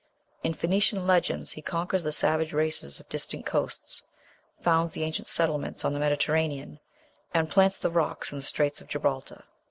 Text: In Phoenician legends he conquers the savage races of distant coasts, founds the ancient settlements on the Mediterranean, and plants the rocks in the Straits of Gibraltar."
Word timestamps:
In 0.41 0.55
Phoenician 0.55 1.05
legends 1.05 1.51
he 1.51 1.61
conquers 1.61 2.01
the 2.01 2.11
savage 2.11 2.53
races 2.53 2.99
of 2.99 3.07
distant 3.07 3.45
coasts, 3.45 4.01
founds 4.59 4.93
the 4.93 5.03
ancient 5.03 5.27
settlements 5.27 5.85
on 5.85 5.93
the 5.93 5.99
Mediterranean, 5.99 6.79
and 7.35 7.51
plants 7.51 7.77
the 7.77 7.91
rocks 7.91 8.31
in 8.31 8.39
the 8.39 8.43
Straits 8.43 8.81
of 8.81 8.87
Gibraltar." 8.87 9.43